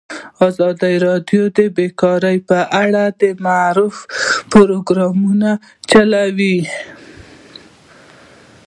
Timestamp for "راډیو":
1.07-1.43